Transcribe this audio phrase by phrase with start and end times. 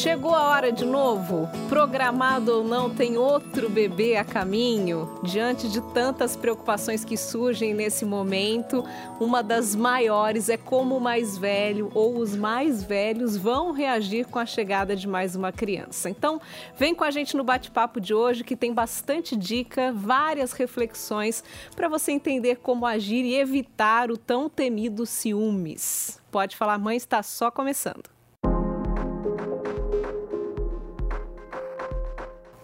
[0.00, 1.46] Chegou a hora de novo?
[1.68, 5.20] Programado ou não, tem outro bebê a caminho?
[5.22, 8.82] Diante de tantas preocupações que surgem nesse momento,
[9.20, 14.38] uma das maiores é como o mais velho ou os mais velhos vão reagir com
[14.38, 16.08] a chegada de mais uma criança.
[16.08, 16.40] Então,
[16.78, 21.44] vem com a gente no bate-papo de hoje que tem bastante dica, várias reflexões
[21.76, 26.18] para você entender como agir e evitar o tão temido ciúmes.
[26.30, 28.19] Pode falar, mãe, está só começando.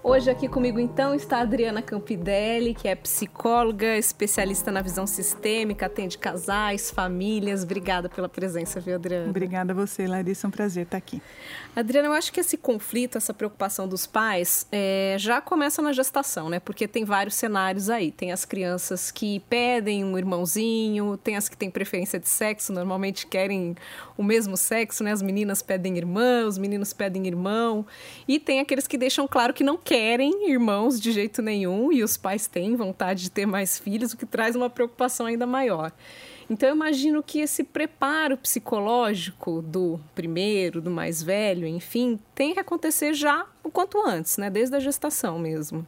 [0.09, 5.87] Hoje aqui comigo então está a Adriana Campidelli, que é psicóloga, especialista na visão sistêmica,
[5.87, 7.65] atende casais, famílias.
[7.65, 9.29] Obrigada pela presença, viu, Adriana?
[9.29, 10.47] Obrigada a você, Larissa.
[10.47, 11.21] É um prazer estar aqui.
[11.75, 16.49] Adriana, eu acho que esse conflito, essa preocupação dos pais é, já começa na gestação,
[16.49, 16.61] né?
[16.61, 18.13] Porque tem vários cenários aí.
[18.13, 23.27] Tem as crianças que pedem um irmãozinho, tem as que têm preferência de sexo, normalmente
[23.27, 23.75] querem
[24.17, 25.11] o mesmo sexo, né?
[25.11, 27.85] As meninas pedem irmã, os meninos pedem irmão.
[28.29, 32.05] E tem aqueles que deixam claro que não querem querem irmãos de jeito nenhum e
[32.05, 35.91] os pais têm vontade de ter mais filhos, o que traz uma preocupação ainda maior.
[36.51, 42.61] Então, eu imagino que esse preparo psicológico do primeiro, do mais velho, enfim, tem que
[42.61, 44.51] acontecer já o quanto antes, né?
[44.51, 45.87] Desde a gestação mesmo.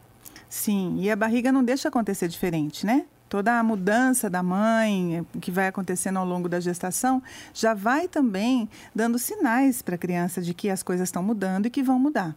[0.48, 3.04] Sim, e a barriga não deixa acontecer diferente, né?
[3.28, 8.70] Toda a mudança da mãe que vai acontecendo ao longo da gestação já vai também
[8.94, 12.34] dando sinais para a criança de que as coisas estão mudando e que vão mudar.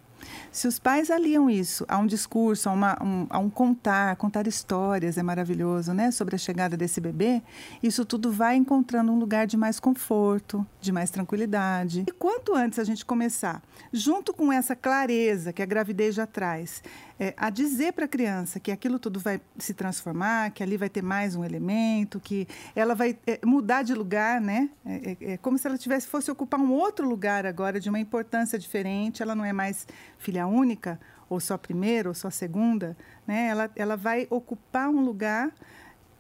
[0.52, 4.48] Se os pais aliam isso a um discurso, a, uma, um, a um contar, contar
[4.48, 6.12] histórias é maravilhoso, né?
[6.12, 7.42] Sobre a chegada desse bebê,
[7.82, 12.06] isso tudo vai encontrando um lugar de mais conforto, de mais tranquilidade.
[12.08, 13.62] E quanto antes a gente começar,
[13.92, 16.82] junto com essa clareza que a gravidez já traz,
[17.22, 20.90] é, a dizer para a criança que aquilo tudo vai se transformar, que ali vai
[20.90, 24.72] ter mais um elemento, que ela vai é, mudar de lugar, né?
[24.84, 28.00] É, é, é como se ela tivesse fosse ocupar um outro lugar agora de uma
[28.00, 29.22] importância diferente.
[29.22, 29.86] Ela não é mais
[30.22, 32.96] filha única, ou só primeira, ou só segunda,
[33.26, 33.48] né?
[33.48, 35.52] Ela, ela vai ocupar um lugar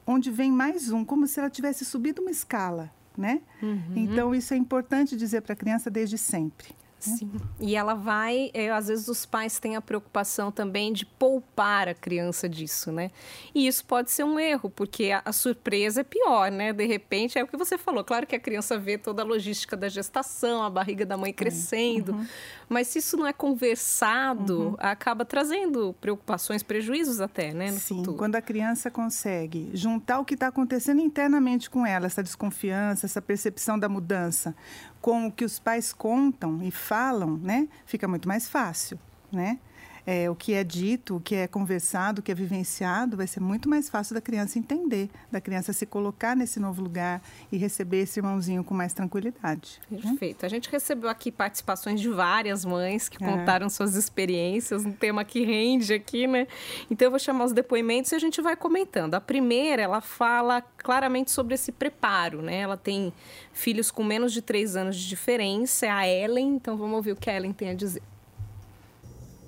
[0.05, 3.41] onde vem mais um, como se ela tivesse subido uma escala, né?
[3.61, 3.93] Uhum.
[3.95, 6.73] Então isso é importante dizer para a criança desde sempre.
[7.05, 7.31] Sim.
[7.59, 11.93] E ela vai, é, às vezes os pais têm a preocupação também de poupar a
[11.93, 13.11] criança disso, né?
[13.53, 16.73] E isso pode ser um erro, porque a, a, surpresa é pior, né?
[16.73, 18.03] De repente, é o que você falou.
[18.03, 22.13] Claro que a criança vê toda a logística da gestação, a barriga da mãe crescendo,
[22.13, 22.27] uhum.
[22.69, 24.75] mas se isso não é conversado, uhum.
[24.79, 27.71] acaba trazendo preocupações, prejuízos até, né?
[27.71, 28.17] Sim, futuro.
[28.17, 33.21] quando a criança consegue juntar o que está acontecendo internamente com ela, essa desconfiança, essa
[33.21, 34.55] percepção da mudança,
[35.01, 38.99] com o que os pais contam e falam, né, fica muito mais fácil,
[39.31, 39.59] né?
[40.05, 43.39] É, o que é dito, o que é conversado, o que é vivenciado, vai ser
[43.39, 48.01] muito mais fácil da criança entender, da criança se colocar nesse novo lugar e receber
[48.01, 49.79] esse irmãozinho com mais tranquilidade.
[49.89, 49.99] Né?
[50.01, 50.43] Perfeito.
[50.43, 50.47] Né?
[50.47, 53.27] A gente recebeu aqui participações de várias mães que é.
[53.27, 56.47] contaram suas experiências, um tema que rende aqui, né?
[56.89, 59.15] Então eu vou chamar os depoimentos e a gente vai comentando.
[59.15, 62.57] A primeira, ela fala claramente sobre esse preparo, né?
[62.57, 63.13] Ela tem
[63.53, 67.15] filhos com menos de três anos de diferença, é a Ellen, então vamos ouvir o
[67.15, 68.01] que a Ellen tem a dizer.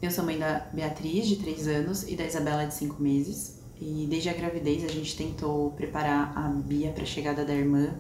[0.03, 3.61] Eu sou mãe da Beatriz, de 3 anos, e da Isabela, de 5 meses.
[3.79, 7.95] E desde a gravidez a gente tentou preparar a Bia para a chegada da irmã,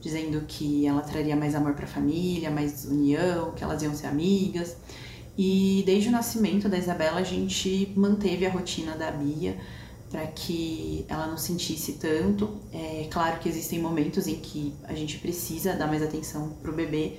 [0.00, 4.06] dizendo que ela traria mais amor para a família, mais união, que elas iam ser
[4.06, 4.78] amigas.
[5.36, 9.54] E desde o nascimento da Isabela a gente manteve a rotina da Bia
[10.10, 12.48] para que ela não sentisse tanto.
[12.72, 17.18] É claro que existem momentos em que a gente precisa dar mais atenção pro bebê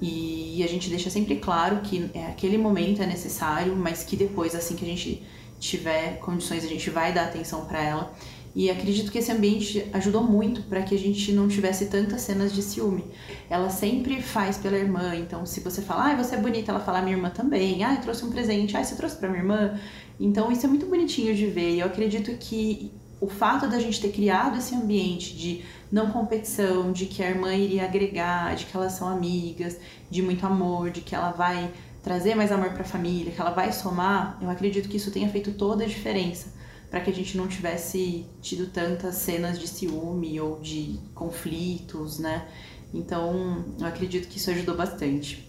[0.00, 4.54] e a gente deixa sempre claro que é, aquele momento é necessário, mas que depois,
[4.54, 5.22] assim que a gente
[5.58, 8.14] tiver condições, a gente vai dar atenção para ela.
[8.54, 12.54] E acredito que esse ambiente ajudou muito para que a gente não tivesse tantas cenas
[12.54, 13.04] de ciúme.
[13.50, 17.02] Ela sempre faz pela irmã, então se você falar, ah, você é bonita, ela fala,
[17.02, 19.78] minha irmã também, ah, eu trouxe um presente, ah, você trouxe para minha irmã.
[20.18, 21.74] Então isso é muito bonitinho de ver.
[21.74, 22.90] E eu acredito que
[23.20, 27.54] o fato da gente ter criado esse ambiente de não competição, de que a irmã
[27.54, 29.78] iria agregar, de que elas são amigas,
[30.10, 31.70] de muito amor, de que ela vai
[32.02, 35.28] trazer mais amor para a família, que ela vai somar, eu acredito que isso tenha
[35.28, 36.54] feito toda a diferença
[36.90, 42.46] para que a gente não tivesse tido tantas cenas de ciúme ou de conflitos, né?
[42.94, 45.45] Então, eu acredito que isso ajudou bastante.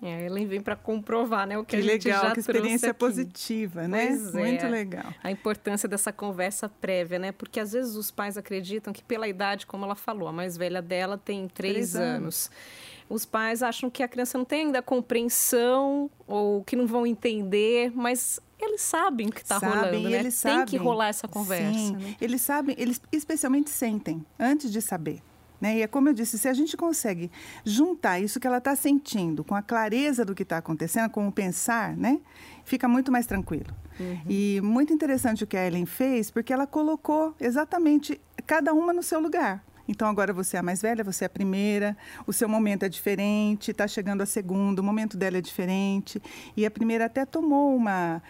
[0.00, 2.94] É, Ellen vem para comprovar, né, o que, que a gente legal, já que experiência
[2.94, 4.06] positiva, né?
[4.06, 4.68] Pois Muito é.
[4.68, 5.12] legal.
[5.22, 7.32] A importância dessa conversa prévia, né?
[7.32, 10.80] Porque às vezes os pais acreditam que pela idade, como ela falou, a mais velha
[10.80, 12.14] dela tem três, três anos.
[12.16, 12.50] anos.
[13.08, 17.90] Os pais acham que a criança não tem ainda compreensão ou que não vão entender,
[17.92, 20.20] mas eles sabem o que está rolando, né?
[20.20, 20.66] Eles tem sabem.
[20.66, 21.72] que rolar essa conversa.
[21.72, 22.16] Sim, né?
[22.20, 25.22] eles sabem, eles especialmente sentem antes de saber
[25.60, 25.78] Né?
[25.78, 27.30] E é como eu disse, se a gente consegue
[27.64, 31.32] juntar isso que ela está sentindo com a clareza do que está acontecendo, com o
[31.32, 32.20] pensar, né?
[32.68, 33.74] fica muito mais tranquilo.
[33.98, 34.20] Uhum.
[34.28, 39.02] E muito interessante o que a Ellen fez, porque ela colocou exatamente cada uma no
[39.02, 39.64] seu lugar.
[39.88, 41.96] Então agora você é a mais velha, você é a primeira,
[42.26, 46.22] o seu momento é diferente, está chegando a segunda, o momento dela é diferente.
[46.54, 48.22] E a primeira até tomou uma,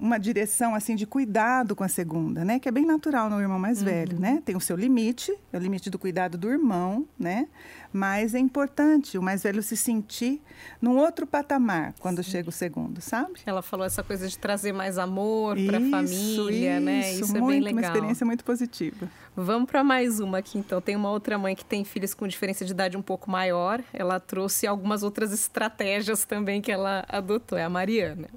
[0.00, 2.60] uma direção assim de cuidado com a segunda, né?
[2.60, 3.84] Que é bem natural no irmão mais uhum.
[3.84, 4.40] velho, né?
[4.44, 7.48] Tem o seu limite, é o limite do cuidado do irmão, né?
[7.96, 10.42] Mas é importante o mais velho se sentir
[10.82, 12.30] num outro patamar quando Sim.
[12.30, 13.40] chega o segundo, sabe?
[13.46, 17.12] Ela falou essa coisa de trazer mais amor para a família, isso, né?
[17.14, 17.72] Isso muito, é bem legal.
[17.72, 19.08] Uma experiência muito positiva.
[19.34, 20.78] Vamos para mais uma aqui, então.
[20.78, 23.82] Tem uma outra mãe que tem filhos com diferença de idade um pouco maior.
[23.94, 27.56] Ela trouxe algumas outras estratégias também que ela adotou.
[27.56, 28.28] É a Mariana.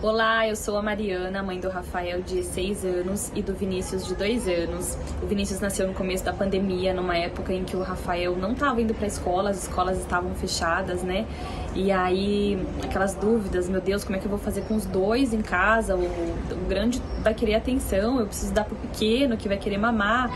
[0.00, 4.14] Olá, eu sou a Mariana, mãe do Rafael de 6 anos e do Vinícius de
[4.14, 4.96] 2 anos.
[5.22, 8.80] O Vinícius nasceu no começo da pandemia, numa época em que o Rafael não estava
[8.80, 11.26] indo para a escola, as escolas estavam fechadas, né?
[11.74, 15.32] E aí, aquelas dúvidas, meu Deus, como é que eu vou fazer com os dois
[15.32, 15.94] em casa?
[15.94, 20.30] O, o grande vai querer atenção, eu preciso dar pro pequeno que vai querer mamar.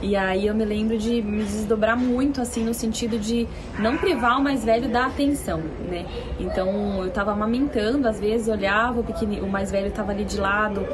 [0.00, 3.48] E aí eu me lembro de me desdobrar muito, assim, no sentido de
[3.78, 6.06] não privar o mais velho da atenção, né?
[6.38, 10.86] Então eu tava amamentando, às vezes olhava, o, o mais velho tava ali de lado,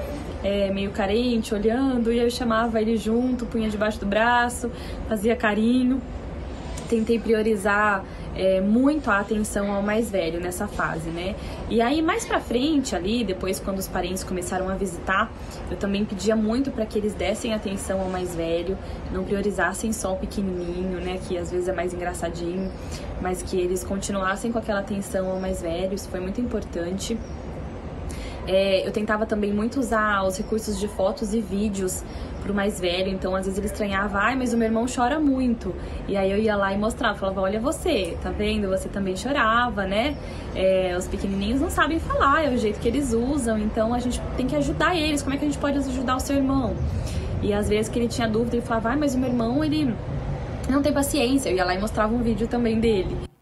[0.43, 4.71] é, meio carente, olhando, e eu chamava ele junto, punha debaixo do braço,
[5.07, 6.01] fazia carinho.
[6.89, 8.05] Tentei priorizar
[8.37, 11.35] é, muito a atenção ao mais velho nessa fase, né?
[11.69, 15.33] E aí mais para frente ali, depois quando os parentes começaram a visitar,
[15.71, 18.77] eu também pedia muito para que eles dessem atenção ao mais velho,
[19.13, 22.71] não priorizassem só o pequenininho, né, que às vezes é mais engraçadinho,
[23.23, 27.17] mas que eles continuassem com aquela atenção ao mais velho, isso foi muito importante.
[28.47, 32.05] É, eu tentava também muito usar os recursos de fotos e vídeos
[32.43, 35.75] pro mais velho, então às vezes ele estranhava, ai, mas o meu irmão chora muito.
[36.07, 38.69] E aí eu ia lá e mostrava, falava, olha você, tá vendo?
[38.69, 40.15] Você também chorava, né?
[40.55, 44.21] É, os pequenininhos não sabem falar, é o jeito que eles usam, então a gente
[44.37, 45.23] tem que ajudar eles.
[45.23, 46.75] Como é que a gente pode ajudar o seu irmão?
[47.43, 49.95] E às vezes que ele tinha dúvida, ele falava, ai, mas o meu irmão, ele
[50.69, 51.49] não tem paciência.
[51.49, 53.34] Eu ia lá e mostrava um vídeo também dele.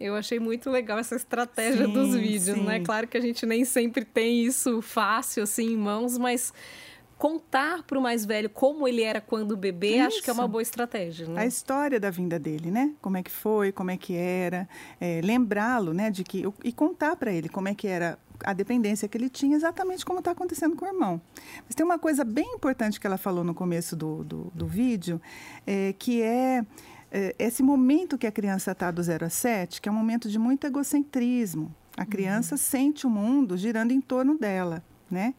[0.00, 2.64] Eu achei muito legal essa estratégia sim, dos vídeos, sim.
[2.64, 2.80] né?
[2.80, 6.52] Claro que a gente nem sempre tem isso fácil assim em mãos, mas
[7.18, 10.06] contar para o mais velho como ele era quando bebê, Isso.
[10.06, 11.26] acho que é uma boa estratégia.
[11.26, 11.42] Né?
[11.42, 12.94] A história da vinda dele, né?
[13.02, 14.68] Como é que foi, como é que era,
[15.00, 16.10] é, lembrá-lo, né?
[16.10, 19.56] De que e contar para ele como é que era a dependência que ele tinha,
[19.56, 21.20] exatamente como está acontecendo com o irmão.
[21.66, 25.20] Mas tem uma coisa bem importante que ela falou no começo do, do, do vídeo,
[25.66, 26.64] é, que é é,
[27.38, 30.38] esse momento que a criança está do 0 a 7, que é um momento de
[30.38, 31.74] muito egocentrismo.
[31.96, 32.58] A criança uhum.
[32.58, 35.34] sente o mundo girando em torno dela, né?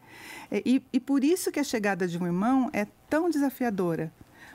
[0.50, 4.12] É, e, e por isso que a chegada de um irmão é tão desafiadora,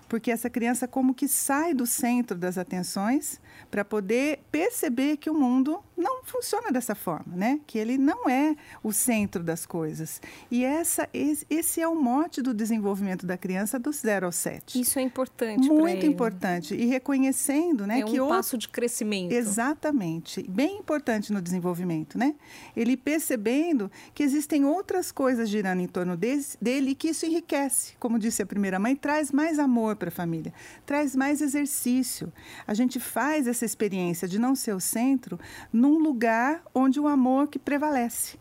[0.07, 3.41] porque essa criança como que sai do centro das atenções
[3.71, 7.59] para poder perceber que o mundo não funciona dessa forma, né?
[7.65, 10.21] Que ele não é o centro das coisas.
[10.51, 14.79] E essa, esse é o mote do desenvolvimento da criança do 0 ao 7.
[14.79, 15.67] Isso é importante.
[15.67, 16.75] Muito importante.
[16.75, 18.01] E reconhecendo, né?
[18.01, 19.31] É um que passo de crescimento.
[19.31, 20.43] Exatamente.
[20.49, 22.35] Bem importante no desenvolvimento, né?
[22.75, 27.93] Ele percebendo que existem outras coisas girando em torno dele e que isso enriquece.
[27.99, 30.53] Como disse a primeira mãe, traz mais amor para a família,
[30.85, 32.31] traz mais exercício.
[32.67, 35.39] A gente faz essa experiência de não ser o centro
[35.85, 38.37] num lugar onde o amor que prevalece.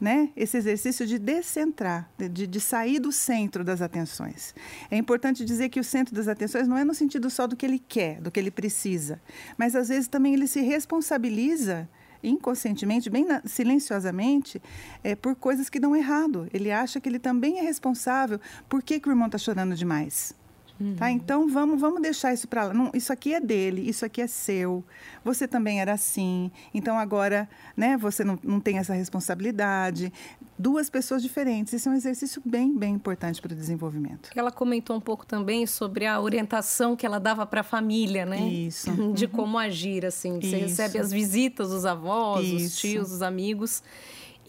[0.00, 0.30] Né?
[0.36, 4.54] Esse exercício de descentrar, de, de, sair do centro das atenções.
[4.90, 7.64] É importante dizer que o centro das atenções não é no sentido só do que
[7.64, 9.20] ele quer, do que ele precisa,
[9.56, 11.88] mas às vezes também ele se responsabiliza
[12.22, 14.60] inconscientemente, bem na, silenciosamente,
[15.02, 16.48] é, por coisas que dão errado.
[16.52, 18.40] Ele acha que ele também é responsável.
[18.68, 20.34] Por que, que o irmão está chorando demais?
[20.78, 20.94] Uhum.
[20.96, 21.10] Tá?
[21.10, 22.74] Então vamos, vamos deixar isso para lá.
[22.74, 24.84] Não, isso aqui é dele, isso aqui é seu.
[25.24, 26.50] Você também era assim.
[26.74, 30.12] Então agora, né, você não, não tem essa responsabilidade.
[30.58, 31.72] Duas pessoas diferentes.
[31.72, 34.30] Isso é um exercício bem, bem importante para o desenvolvimento.
[34.34, 38.40] Ela comentou um pouco também sobre a orientação que ela dava para a família, né?
[38.48, 38.90] Isso.
[39.12, 39.30] De uhum.
[39.30, 40.40] como agir, assim.
[40.40, 40.56] Você isso.
[40.56, 42.66] recebe as visitas dos avós, isso.
[42.66, 43.82] os tios, os amigos.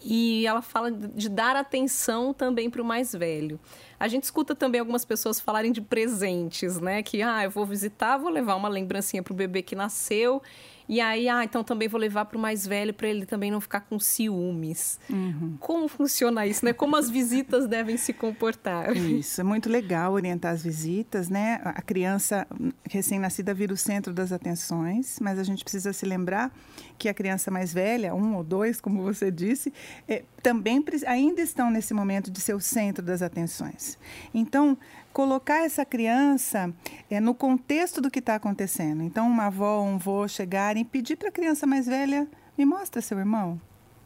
[0.02, 3.58] E ela fala de dar atenção também para o mais velho.
[3.98, 7.02] A gente escuta também algumas pessoas falarem de presentes, né?
[7.02, 10.42] Que, ah, eu vou visitar, vou levar uma lembrancinha para o bebê que nasceu.
[10.88, 13.60] E aí, ah, então também vou levar para o mais velho para ele também não
[13.60, 14.98] ficar com ciúmes.
[15.10, 15.56] Uhum.
[15.60, 16.72] Como funciona isso, né?
[16.72, 18.96] Como as visitas devem se comportar?
[18.96, 21.60] Isso, é muito legal orientar as visitas, né?
[21.62, 22.46] A criança
[22.88, 26.50] recém-nascida vira o centro das atenções, mas a gente precisa se lembrar
[26.96, 29.72] que a criança mais velha, um ou dois, como você disse,
[30.08, 33.87] é, também ainda estão nesse momento de ser o centro das atenções.
[34.34, 34.76] Então,
[35.12, 36.72] colocar essa criança
[37.08, 39.02] é, no contexto do que está acontecendo.
[39.02, 42.26] Então, uma avó ou um avô chegarem e pedir para a criança mais velha,
[42.56, 43.60] me mostra seu irmão.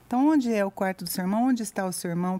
[0.06, 1.44] Então, onde é o quarto do seu irmão?
[1.44, 2.38] Onde está o seu irmão?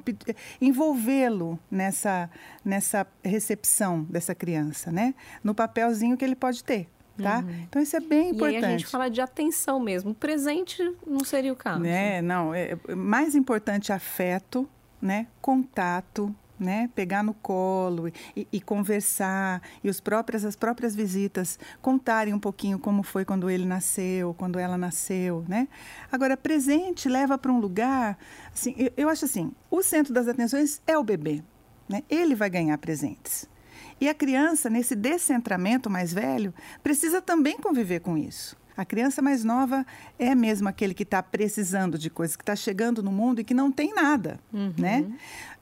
[0.60, 2.28] Envolvê-lo nessa,
[2.62, 5.14] nessa recepção dessa criança, né?
[5.42, 6.86] No papelzinho que ele pode ter.
[7.16, 7.38] Tá?
[7.38, 7.62] Uhum.
[7.68, 8.54] Então isso é bem importante.
[8.60, 10.14] E aí a gente fala de atenção mesmo.
[10.14, 11.80] Presente não seria o caso.
[11.80, 12.20] Né?
[12.20, 14.68] Não, é, é mais importante afeto,
[15.00, 15.26] né?
[15.40, 16.88] Contato, né?
[16.94, 22.78] Pegar no colo e, e, conversar e os próprias as próprias visitas contarem um pouquinho
[22.78, 25.68] como foi quando ele nasceu, quando ela nasceu, né?
[26.10, 28.16] Agora presente leva para um lugar,
[28.52, 31.42] assim, eu, eu acho assim, o centro das atenções é o bebê,
[31.88, 32.02] né?
[32.08, 33.50] Ele vai ganhar presentes.
[34.00, 36.52] E a criança, nesse descentramento mais velho,
[36.82, 38.56] precisa também conviver com isso.
[38.76, 39.84] A criança mais nova
[40.18, 43.54] é mesmo aquele que está precisando de coisas, que está chegando no mundo e que
[43.54, 44.72] não tem nada, uhum.
[44.78, 45.12] né?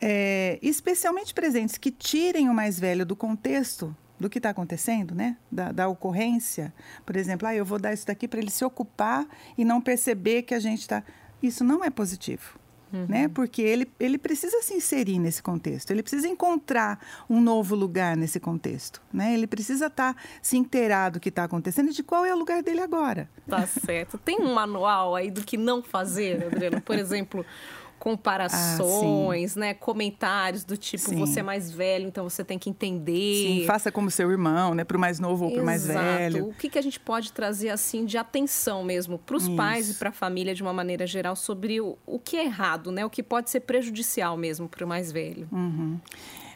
[0.01, 5.37] É, especialmente presentes que tirem o mais velho do contexto do que está acontecendo, né?
[5.51, 6.73] Da, da, ocorrência.
[7.07, 9.27] Por exemplo, ah, eu vou dar isso daqui para ele se ocupar
[9.57, 11.03] e não perceber que a gente está.
[11.43, 12.60] Isso não é positivo
[12.93, 13.07] uhum.
[13.09, 13.29] né?
[13.29, 18.41] Porque ele, ele precisa se inserir nesse contexto, ele precisa encontrar um novo lugar nesse
[18.41, 19.35] contexto, né?
[19.35, 22.39] Ele precisa estar tá, se inteirado do que está acontecendo e de qual é o
[22.39, 23.29] lugar dele agora.
[23.49, 24.17] Tá certo.
[24.19, 26.81] Tem um manual aí do que não fazer, Adriana?
[26.81, 27.45] Por exemplo,
[28.01, 29.75] comparações, ah, né?
[29.75, 31.19] Comentários do tipo, sim.
[31.19, 33.47] você é mais velho, então você tem que entender.
[33.47, 34.85] Sim, faça como seu irmão, né?
[34.85, 36.49] Para o mais novo ou para o mais velho.
[36.49, 39.95] O que, que a gente pode trazer, assim, de atenção mesmo para os pais e
[39.95, 43.05] para a família de uma maneira geral sobre o, o que é errado, né?
[43.05, 45.47] O que pode ser prejudicial mesmo para o mais velho.
[45.53, 46.01] Uhum.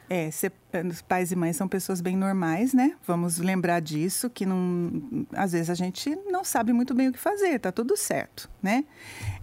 [0.08, 0.52] É, ser,
[0.90, 2.94] os pais e mães são pessoas bem normais, né?
[3.06, 7.18] Vamos lembrar disso, que não, às vezes a gente não sabe muito bem o que
[7.18, 8.84] fazer, tá tudo certo, né?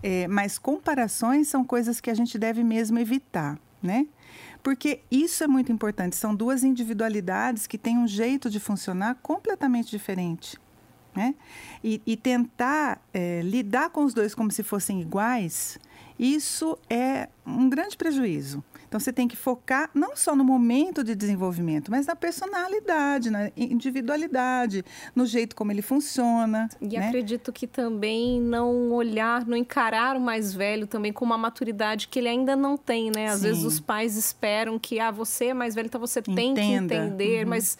[0.04, 4.06] É, mas comparações são coisas que a gente deve mesmo evitar, né?
[4.64, 6.16] Porque isso é muito importante.
[6.16, 10.58] São duas individualidades que têm um jeito de funcionar completamente diferente.
[11.14, 11.36] Né?
[11.84, 15.78] E, e tentar é, lidar com os dois como se fossem iguais,
[16.18, 18.64] isso é um grande prejuízo.
[18.92, 23.50] Então você tem que focar não só no momento de desenvolvimento, mas na personalidade, na
[23.56, 24.84] individualidade,
[25.16, 26.68] no jeito como ele funciona.
[26.82, 27.08] E né?
[27.08, 32.20] acredito que também não olhar, não encarar o mais velho também com uma maturidade que
[32.20, 33.28] ele ainda não tem, né?
[33.30, 33.48] Às Sim.
[33.48, 36.36] vezes os pais esperam que ah, você é mais velho, então você Entenda.
[36.36, 37.50] tem que entender, uhum.
[37.50, 37.78] mas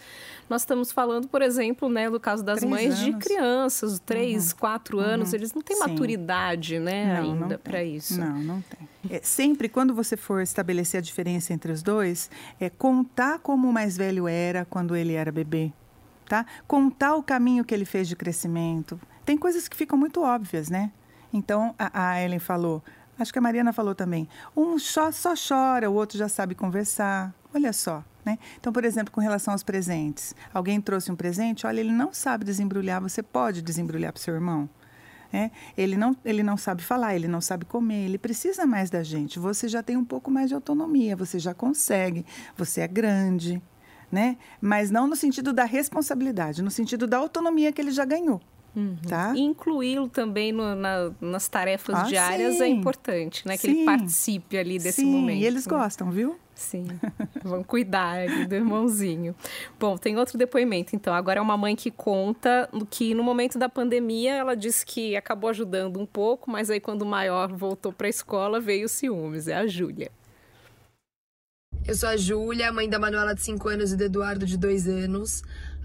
[0.52, 3.04] nós estamos falando, por exemplo, né, no caso das três mães anos.
[3.04, 4.58] de crianças, três, uhum.
[4.58, 5.36] quatro anos, uhum.
[5.36, 5.88] eles não têm Sim.
[5.88, 8.20] maturidade, né, não, ainda para isso.
[8.20, 8.86] Não, não tem.
[9.08, 12.30] É, sempre, quando você for estabelecer a diferença entre os dois,
[12.60, 15.72] é contar como o mais velho era quando ele era bebê,
[16.28, 16.44] tá?
[16.68, 19.00] Contar o caminho que ele fez de crescimento.
[19.24, 20.92] Tem coisas que ficam muito óbvias, né?
[21.32, 22.82] Então, a, a Ellen falou,
[23.18, 27.32] acho que a Mariana falou também, um só, só chora, o outro já sabe conversar.
[27.54, 28.38] Olha só, né?
[28.58, 32.44] Então, por exemplo, com relação aos presentes, alguém trouxe um presente, olha, ele não sabe
[32.44, 34.68] desembrulhar, você pode desembrulhar para o seu irmão.
[35.32, 39.02] É, ele, não, ele não sabe falar, ele não sabe comer, ele precisa mais da
[39.02, 39.38] gente.
[39.38, 43.62] Você já tem um pouco mais de autonomia, você já consegue, você é grande,
[44.10, 44.36] né?
[44.60, 48.42] Mas não no sentido da responsabilidade, no sentido da autonomia que ele já ganhou.
[48.74, 48.96] Uhum.
[49.06, 49.34] Tá?
[49.36, 52.64] Incluí-lo também no, na, nas tarefas ah, diárias é sim.
[52.64, 53.56] é importante, né?
[53.56, 53.70] Que sim.
[53.70, 55.06] ele participe ali desse sim.
[55.06, 55.40] momento.
[55.40, 56.38] E eles gostam, viu?
[56.54, 56.86] Sim,
[57.42, 59.34] vão cuidar do irmãozinho.
[59.78, 61.12] Bom, tem outro depoimento, então.
[61.12, 65.50] Agora é uma mãe que conta que no momento da pandemia ela disse que acabou
[65.50, 69.48] ajudando um pouco, mas aí quando o maior voltou para a escola veio o ciúmes.
[69.48, 70.10] É a Júlia.
[71.84, 74.86] Eu sou a Júlia, mãe da Manuela de 5 anos e do Eduardo de 2
[74.86, 75.42] anos.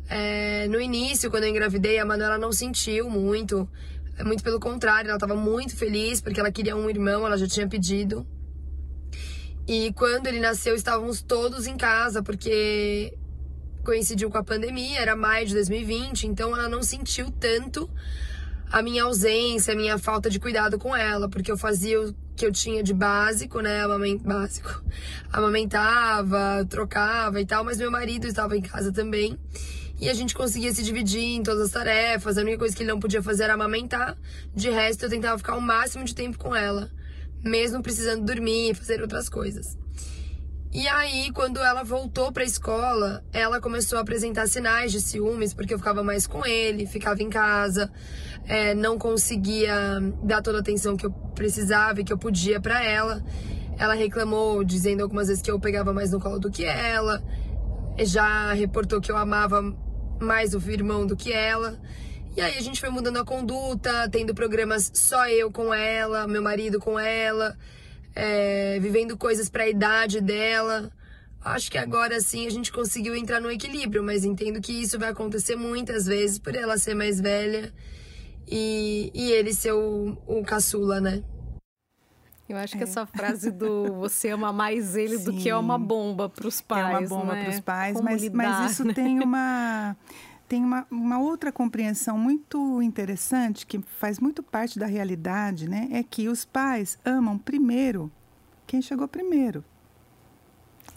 [0.10, 3.70] É, no início, quando eu engravidei, a Manuela não sentiu muito.
[4.26, 7.68] Muito pelo contrário, ela estava muito feliz porque ela queria um irmão, ela já tinha
[7.68, 8.26] pedido.
[9.68, 13.14] E quando ele nasceu, estávamos todos em casa, porque
[13.84, 17.90] coincidiu com a pandemia, era maio de 2020, então ela não sentiu tanto
[18.72, 22.46] a minha ausência, a minha falta de cuidado com ela, porque eu fazia o que
[22.46, 24.22] eu tinha de básico, né, amament...
[24.22, 24.84] básico,
[25.32, 29.38] amamentava, trocava e tal, mas meu marido estava em casa também,
[30.00, 32.92] e a gente conseguia se dividir em todas as tarefas, a única coisa que ele
[32.92, 34.18] não podia fazer era amamentar,
[34.54, 36.92] de resto eu tentava ficar o máximo de tempo com ela
[37.44, 39.78] mesmo precisando dormir e fazer outras coisas.
[40.72, 45.54] E aí, quando ela voltou para a escola, ela começou a apresentar sinais de ciúmes,
[45.54, 47.92] porque eu ficava mais com ele, ficava em casa,
[48.46, 49.74] é, não conseguia
[50.22, 53.24] dar toda a atenção que eu precisava e que eu podia para ela.
[53.78, 57.24] Ela reclamou, dizendo algumas vezes que eu pegava mais no colo do que ela,
[58.00, 59.64] já reportou que eu amava
[60.20, 61.80] mais o irmão do que ela.
[62.36, 66.42] E aí a gente foi mudando a conduta, tendo programas só eu com ela, meu
[66.42, 67.58] marido com ela,
[68.16, 70.92] é, vivendo coisas para a idade dela,
[71.48, 75.10] Acho que agora sim a gente conseguiu entrar no equilíbrio, mas entendo que isso vai
[75.10, 77.74] acontecer muitas vezes por ela ser mais velha
[78.46, 81.24] e, e ele ser o, o caçula, né?
[82.48, 82.78] Eu acho é.
[82.78, 85.24] que essa frase do você ama mais ele Sim.
[85.26, 86.96] do que é uma bomba para os pais.
[86.96, 87.44] É uma bomba né?
[87.44, 88.94] para os pais, mas, lidar, mas isso né?
[88.94, 89.96] tem uma.
[90.48, 95.90] Tem uma, uma outra compreensão muito interessante, que faz muito parte da realidade, né?
[95.92, 98.10] É que os pais amam primeiro
[98.66, 99.62] quem chegou primeiro.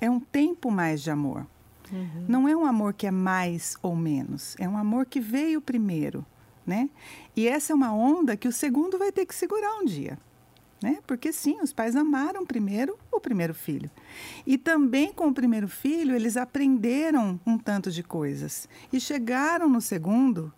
[0.00, 1.48] É um tempo mais de amor.
[1.90, 2.26] Uhum.
[2.28, 4.54] Não é um amor que é mais ou menos.
[4.56, 6.24] É um amor que veio primeiro,
[6.64, 6.88] né?
[7.34, 10.16] E essa é uma onda que o segundo vai ter que segurar um dia
[10.82, 10.98] né?
[11.06, 13.90] Porque sim, os pais amaram primeiro o primeiro filho.
[14.46, 19.80] E também com o primeiro filho, eles aprenderam um tanto de coisas e chegaram no
[19.80, 20.52] segundo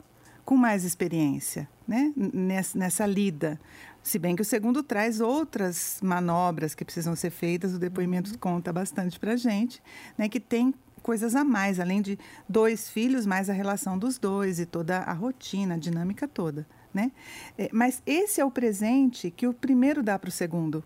[0.45, 2.13] com mais experiência, né?
[2.17, 3.61] Nessa, nessa lida.
[4.03, 8.39] Se bem que o segundo traz outras manobras que precisam ser feitas, o depoimento uhum.
[8.39, 9.83] conta bastante para a gente,
[10.19, 10.29] né?
[10.29, 14.67] Que tem coisas a mais, além de dois filhos, mais a relação dos dois e
[14.67, 17.11] toda a rotina, a dinâmica toda né?
[17.59, 20.83] É, mas esse é o presente que o primeiro dá para o segundo,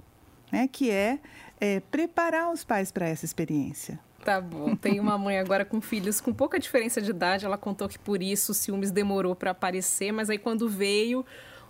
[0.50, 0.68] né?
[0.70, 1.18] Que é,
[1.60, 3.98] é preparar os pais para essa experiência.
[4.25, 4.75] Tá bom.
[4.75, 7.44] Tem uma mãe agora com filhos com pouca diferença de idade.
[7.44, 11.25] Ela contou que por isso o ciúmes demorou para aparecer, mas aí quando veio,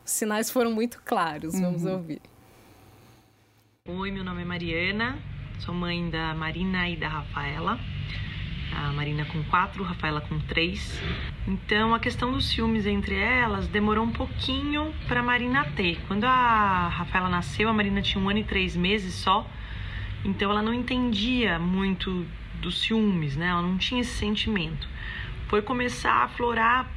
[0.05, 1.59] os sinais foram muito claros.
[1.59, 1.93] Vamos uhum.
[1.93, 2.23] ouvir.
[3.89, 5.19] Oi, meu nome é Mariana,
[5.61, 7.79] sou mãe da Marina e da Rafaela
[8.77, 11.01] a Marina com quatro, Rafaela com três.
[11.47, 15.99] Então a questão dos ciúmes entre elas demorou um pouquinho para Marina ter.
[16.07, 19.49] Quando a Rafaela nasceu, a Marina tinha um ano e três meses só,
[20.25, 22.27] então ela não entendia muito
[22.61, 23.47] dos ciúmes, né?
[23.47, 24.89] Ela não tinha esse sentimento.
[25.49, 26.91] Foi começar a aflorar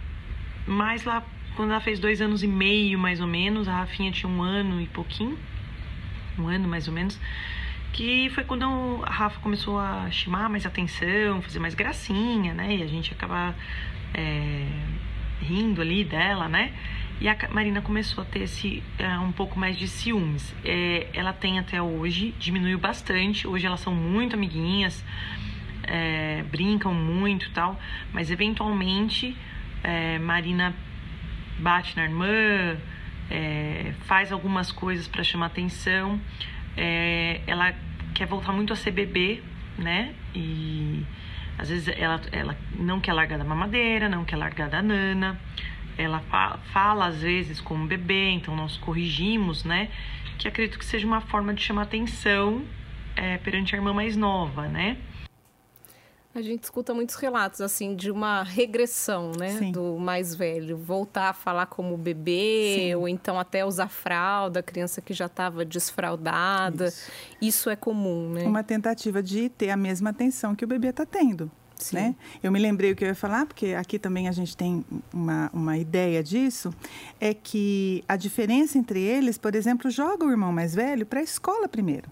[0.67, 1.23] mais lá
[1.55, 3.67] quando ela fez dois anos e meio, mais ou menos.
[3.67, 5.37] A Rafinha tinha um ano e pouquinho,
[6.37, 7.19] um ano mais ou menos
[7.91, 8.65] que foi quando
[9.03, 12.77] a Rafa começou a chamar mais atenção, fazer mais gracinha, né?
[12.77, 13.55] E a gente acaba
[14.13, 14.67] é,
[15.41, 16.73] rindo ali dela, né?
[17.21, 20.55] E a Marina começou a ter esse uh, um pouco mais de ciúmes.
[20.63, 23.45] É, ela tem até hoje, diminuiu bastante.
[23.45, 25.03] Hoje elas são muito amiguinhas,
[25.83, 27.77] é, brincam muito tal.
[28.13, 29.35] Mas eventualmente
[29.83, 30.73] é, Marina
[31.57, 32.77] bate na irmã,
[33.29, 36.21] é, faz algumas coisas para chamar atenção
[36.75, 37.73] é, ela
[38.13, 39.41] quer voltar muito a ser bebê,
[39.77, 40.13] né?
[40.33, 41.05] E
[41.57, 45.39] às vezes ela, ela não quer largar da mamadeira, não quer largar da nana.
[45.97, 49.89] Ela fala, fala às vezes como bebê, então nós corrigimos, né?
[50.37, 52.63] Que acredito que seja uma forma de chamar atenção
[53.15, 54.97] é, perante a irmã mais nova, né?
[56.33, 59.71] A gente escuta muitos relatos assim de uma regressão, né, Sim.
[59.71, 62.95] do mais velho, voltar a falar como bebê Sim.
[62.95, 66.85] ou então até usar fralda, criança que já estava desfraldada.
[66.85, 67.11] Isso.
[67.41, 68.43] Isso é comum, né?
[68.43, 71.49] Uma tentativa de ter a mesma atenção que o bebê está tendo.
[71.93, 72.13] Né?
[72.43, 75.49] Eu me lembrei o que eu ia falar, porque aqui também a gente tem uma,
[75.53, 76.73] uma ideia disso,
[77.21, 81.23] é que a diferença entre eles, por exemplo, joga o irmão mais velho para a
[81.23, 82.11] escola primeiro.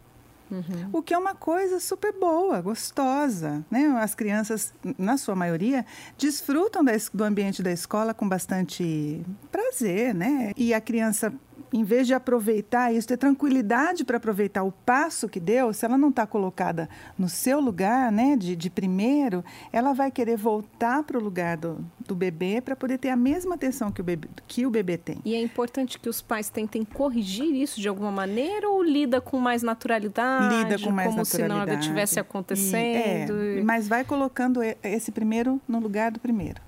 [0.50, 0.90] Uhum.
[0.94, 3.66] O que é uma coisa super boa, gostosa.
[3.70, 3.88] Né?
[4.00, 5.86] As crianças, na sua maioria,
[6.18, 6.84] desfrutam
[7.14, 10.52] do ambiente da escola com bastante prazer, né?
[10.56, 11.34] E a criança
[11.74, 15.98] em vez de aproveitar isso, ter tranquilidade para aproveitar o passo que deu, se ela
[15.98, 21.18] não está colocada no seu lugar, né, de, de primeiro, ela vai querer voltar para
[21.18, 24.66] o lugar do, do bebê para poder ter a mesma atenção que o, bebê, que
[24.66, 25.18] o bebê tem.
[25.26, 29.40] E é importante que os pais tentem corrigir isso de alguma maneira ou lida com
[29.40, 30.64] mais naturalidade?
[30.64, 31.60] Lida com mais como naturalidade.
[31.60, 33.44] Como se nada estivesse acontecendo.
[33.44, 36.67] E, é, mas vai colocando esse primeiro no lugar do primeiro.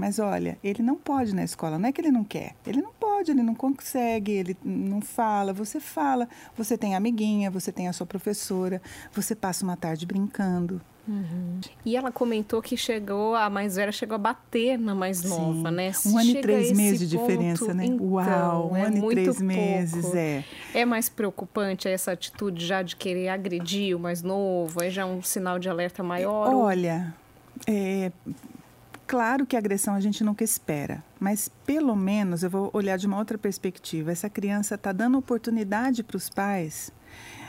[0.00, 2.54] Mas olha, ele não pode na escola, não é que ele não quer.
[2.66, 5.52] Ele não pode, ele não consegue, ele não fala.
[5.52, 8.80] Você fala, você tem amiguinha, você tem a sua professora,
[9.12, 10.80] você passa uma tarde brincando.
[11.06, 11.60] Uhum.
[11.84, 15.74] E ela comentou que chegou, a mais velha chegou a bater na mais nova, Sim.
[15.74, 15.92] né?
[15.92, 17.84] Se um ano e três meses de diferença, né?
[17.84, 19.44] Então, Uau, um é ano e três pouco.
[19.44, 20.42] meses, é.
[20.72, 24.82] É mais preocupante essa atitude já de querer agredir o mais novo?
[24.82, 26.54] É já um sinal de alerta maior?
[26.54, 27.12] Olha,
[27.66, 28.10] é,
[29.10, 33.08] Claro que a agressão a gente nunca espera, mas pelo menos eu vou olhar de
[33.08, 34.12] uma outra perspectiva.
[34.12, 36.92] Essa criança está dando oportunidade para os pais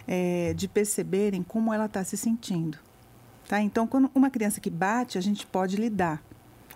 [0.07, 2.79] é, de perceberem como ela está se sentindo.
[3.47, 3.61] Tá?
[3.61, 6.23] Então, quando uma criança que bate, a gente pode lidar.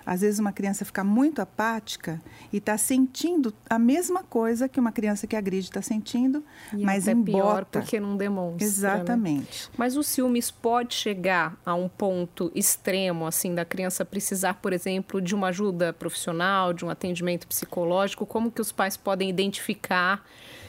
[0.06, 2.22] Às vezes uma criança fica muito apática
[2.54, 7.08] e está sentindo a mesma coisa que uma criança que agride está sentindo, e mas
[7.08, 7.26] embota.
[7.26, 8.60] pior porque não demonstra.
[8.60, 8.66] Né?
[8.66, 9.68] Exatamente.
[9.68, 9.74] Né?
[9.78, 15.20] Mas o ciúmes pode chegar a um ponto extremo, assim, da criança precisar, por exemplo,
[15.22, 18.26] de uma ajuda profissional, de um atendimento psicológico.
[18.26, 20.24] Como que os pais podem identificar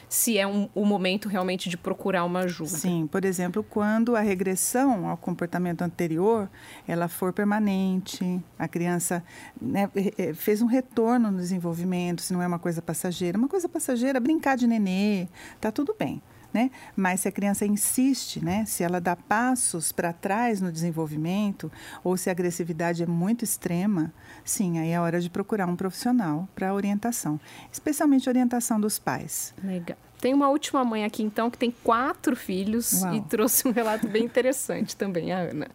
[0.09, 2.71] se é um, o momento realmente de procurar uma ajuda.
[2.71, 6.49] Sim, por exemplo, quando a regressão ao comportamento anterior,
[6.87, 9.23] ela for permanente, a criança
[9.61, 9.91] né,
[10.35, 13.37] fez um retorno no desenvolvimento, se não é uma coisa passageira.
[13.37, 15.29] Uma coisa passageira, brincar de nenê,
[15.61, 16.23] tá tudo bem.
[16.53, 16.71] Né?
[16.95, 18.65] Mas se a criança insiste, né?
[18.65, 21.71] se ela dá passos para trás no desenvolvimento,
[22.03, 24.13] ou se a agressividade é muito extrema,
[24.45, 27.39] sim, aí é hora de procurar um profissional para orientação,
[27.71, 29.55] especialmente orientação dos pais.
[29.63, 29.99] Legal.
[30.21, 33.15] Tem uma última mãe aqui, então, que tem quatro filhos Uau.
[33.15, 35.69] e trouxe um relato bem interessante também, a Ana.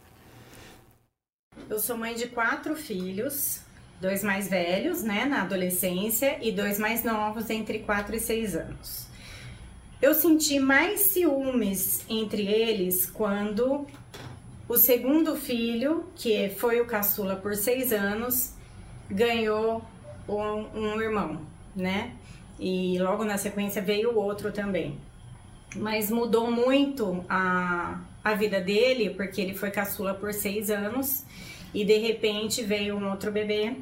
[1.69, 3.61] Eu sou mãe de quatro filhos,
[4.01, 9.07] dois mais velhos, né, na adolescência, e dois mais novos, entre quatro e seis anos.
[10.01, 13.85] Eu senti mais ciúmes entre eles quando
[14.67, 18.55] o segundo filho, que foi o caçula por seis anos,
[19.07, 19.83] ganhou
[20.27, 21.41] um, um irmão,
[21.75, 22.15] né?
[22.59, 24.97] E logo na sequência veio o outro também.
[25.75, 31.23] Mas mudou muito a, a vida dele, porque ele foi caçula por seis anos
[31.75, 33.75] e de repente veio um outro bebê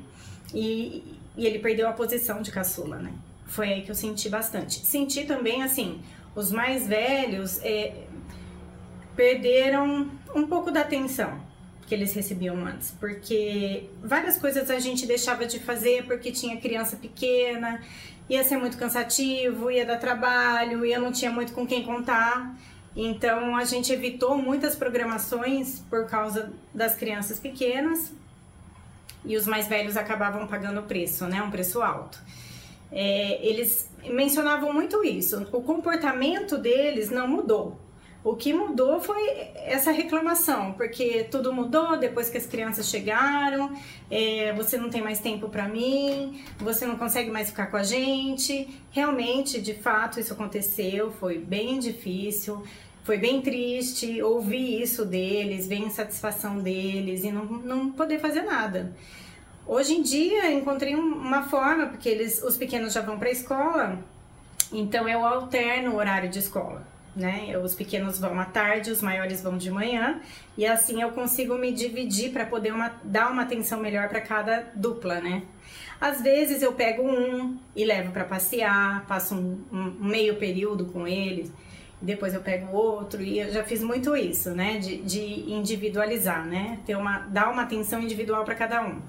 [0.53, 3.13] e, e ele perdeu a posição de caçula, né?
[3.49, 4.85] Foi aí que eu senti bastante.
[4.85, 6.01] Senti também, assim,
[6.35, 8.03] os mais velhos é,
[9.15, 11.41] perderam um pouco da atenção
[11.87, 16.95] que eles recebiam antes, porque várias coisas a gente deixava de fazer porque tinha criança
[16.95, 17.81] pequena,
[18.29, 22.55] ia ser muito cansativo, ia dar trabalho, eu não tinha muito com quem contar.
[22.95, 28.11] Então a gente evitou muitas programações por causa das crianças pequenas
[29.25, 31.41] e os mais velhos acabavam pagando o preço, né?
[31.41, 32.19] Um preço alto
[32.91, 35.47] é, eles mencionavam muito isso.
[35.51, 37.77] O comportamento deles não mudou.
[38.21, 39.21] O que mudou foi
[39.55, 43.71] essa reclamação, porque tudo mudou depois que as crianças chegaram,
[44.11, 47.83] é, você não tem mais tempo para mim, você não consegue mais ficar com a
[47.83, 48.67] gente.
[48.91, 52.61] Realmente, de fato, isso aconteceu, foi bem difícil,
[53.05, 58.41] foi bem triste ouvir isso deles, ver a insatisfação deles e não, não poder fazer
[58.41, 58.93] nada.
[59.65, 63.99] Hoje em dia encontrei uma forma, porque eles, os pequenos já vão para a escola,
[64.71, 66.87] então eu alterno o horário de escola.
[67.15, 67.57] Né?
[67.57, 70.21] Os pequenos vão à tarde, os maiores vão de manhã,
[70.57, 74.71] e assim eu consigo me dividir para poder uma, dar uma atenção melhor para cada
[74.75, 75.43] dupla, né?
[75.99, 81.05] Às vezes eu pego um e levo para passear, passo um, um, meio período com
[81.05, 81.51] eles,
[82.01, 84.77] depois eu pego outro, e eu já fiz muito isso, né?
[84.77, 86.79] De, de individualizar, né?
[86.85, 89.01] Ter uma, dar uma atenção individual para cada um.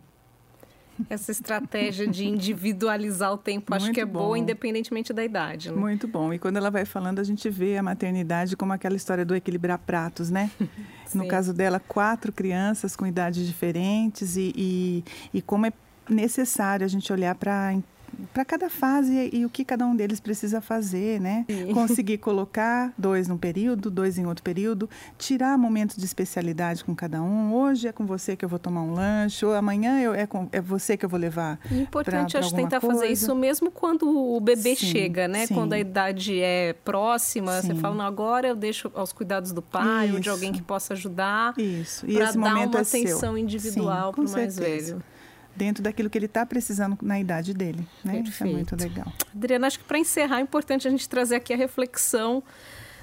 [1.09, 4.21] Essa estratégia de individualizar o tempo, acho Muito que é bom.
[4.21, 5.71] boa, independentemente da idade.
[5.71, 5.77] Né?
[5.77, 6.33] Muito bom.
[6.33, 9.79] E quando ela vai falando, a gente vê a maternidade como aquela história do equilibrar
[9.79, 10.51] pratos, né?
[11.15, 15.73] no caso dela, quatro crianças com idades diferentes e, e, e como é
[16.09, 17.73] necessário a gente olhar para
[18.33, 21.45] para cada fase e o que cada um deles precisa fazer, né?
[21.49, 21.73] Sim.
[21.75, 27.23] Conseguir colocar dois num período, dois em outro período, tirar momentos de especialidade com cada
[27.23, 27.55] um.
[27.55, 30.49] Hoje é com você que eu vou tomar um lanche, ou amanhã eu, é, com,
[30.53, 31.59] é você que eu vou levar.
[31.71, 33.01] É importante, pra, pra acho, tentar coisa.
[33.01, 35.47] fazer isso mesmo quando o bebê sim, chega, né?
[35.47, 35.55] Sim.
[35.55, 40.07] Quando a idade é próxima, você fala, não, agora eu deixo aos cuidados do pai
[40.07, 40.15] isso.
[40.15, 41.55] ou de alguém que possa ajudar.
[41.59, 42.07] Isso.
[42.07, 43.39] E esse dar momento uma é atenção seu.
[43.39, 45.03] individual para o mais velho
[45.61, 47.87] dentro daquilo que ele está precisando na idade dele.
[48.03, 48.15] Né?
[48.15, 48.31] Perfeito.
[48.31, 49.13] Isso é muito legal.
[49.35, 52.43] Adriana, acho que para encerrar é importante a gente trazer aqui a reflexão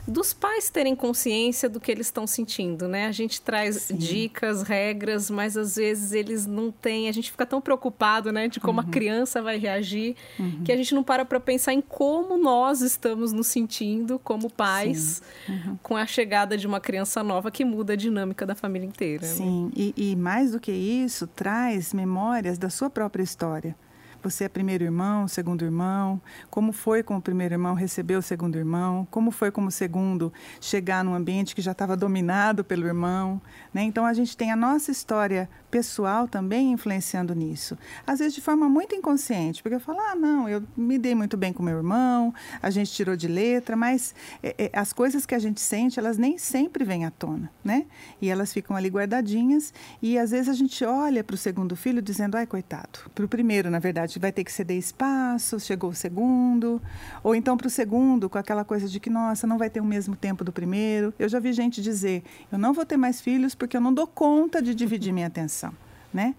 [0.08, 3.08] dos pais terem consciência do que eles estão sentindo, né?
[3.08, 3.98] A gente traz Sim.
[3.98, 7.10] dicas, regras, mas às vezes eles não têm.
[7.10, 8.88] A gente fica tão preocupado, né, de como uhum.
[8.88, 10.64] a criança vai reagir, uhum.
[10.64, 15.22] que a gente não para para pensar em como nós estamos nos sentindo como pais
[15.48, 15.78] uhum.
[15.84, 19.28] com a chegada de uma criança nova que muda a dinâmica da família inteira.
[19.28, 19.34] Né?
[19.34, 19.72] Sim, né?
[19.76, 23.76] e, e mais do que isso, traz memórias da sua própria história.
[24.24, 26.22] Você é primeiro irmão, segundo irmão?
[26.50, 29.08] Como foi como o primeiro irmão receber o segundo irmão?
[29.12, 33.42] Como foi como o segundo chegar num ambiente que já estava dominado pelo irmão?
[33.74, 33.84] Né?
[33.84, 37.78] Então a gente tem a nossa história pessoal também influenciando nisso.
[38.06, 41.38] Às vezes de forma muito inconsciente, porque eu falo, ah, não, eu me dei muito
[41.38, 45.36] bem com meu irmão, a gente tirou de letra, mas é, é, as coisas que
[45.36, 47.86] a gente sente, elas nem sempre vêm à tona, né?
[48.22, 52.02] E elas ficam ali guardadinhas e às vezes a gente olha para o segundo filho
[52.02, 53.00] dizendo, ai, coitado.
[53.14, 56.82] Para o primeiro, na verdade, vai ter que ceder espaço, chegou o segundo.
[57.24, 59.86] Ou então para o segundo, com aquela coisa de que, nossa, não vai ter o
[59.86, 61.14] mesmo tempo do primeiro.
[61.20, 64.08] Eu já vi gente dizer, eu não vou ter mais filhos porque eu não dou
[64.08, 65.74] conta de dividir minha atenção
[66.14, 66.36] né?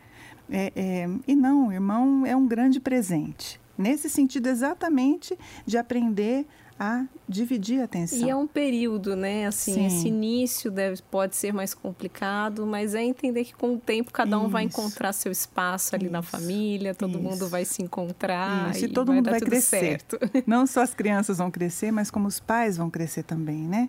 [0.51, 3.61] É, é, e não, irmão é um grande presente.
[3.77, 6.47] Nesse sentido, exatamente de aprender
[6.79, 8.27] a dividir a atenção.
[8.27, 9.47] E é um período, né?
[9.47, 9.87] Assim, Sim.
[9.87, 14.39] esse início deve, pode ser mais complicado, mas é entender que com o tempo cada
[14.39, 14.51] um Isso.
[14.51, 16.13] vai encontrar seu espaço ali Isso.
[16.13, 17.21] na família, todo Isso.
[17.21, 18.71] mundo vai se encontrar.
[18.71, 18.85] Isso.
[18.85, 19.81] E, e todo vai mundo vai crescer.
[19.81, 20.19] Certo.
[20.47, 23.89] Não só as crianças vão crescer, mas como os pais vão crescer também, né?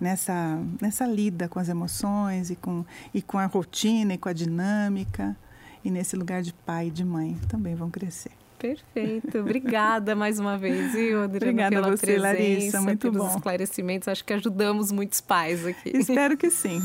[0.00, 4.32] Nessa, nessa lida com as emoções e com, e com a rotina e com a
[4.32, 5.36] dinâmica.
[5.84, 8.39] E nesse lugar de pai e de mãe também vão crescer.
[8.60, 9.38] Perfeito.
[9.38, 12.80] Obrigada mais uma vez, viu, Adriana, Obrigada pela a você, presença, Larissa.
[12.82, 13.36] Muito pelos bom.
[13.36, 14.08] esclarecimentos.
[14.08, 15.96] Acho que ajudamos muitos pais aqui.
[15.96, 16.80] Espero que sim.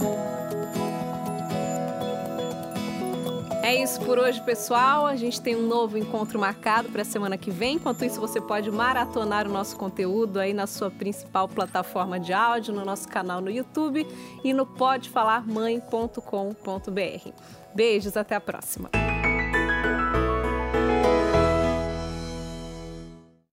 [3.62, 5.08] É isso por hoje, pessoal.
[5.08, 7.78] A gente tem um novo encontro marcado para a semana que vem.
[7.78, 12.74] Enquanto isso, você pode maratonar o nosso conteúdo aí na sua principal plataforma de áudio,
[12.74, 14.08] no nosso canal no YouTube
[14.44, 17.30] e no podefalarmãe.com.br.
[17.74, 18.90] Beijos, até a próxima.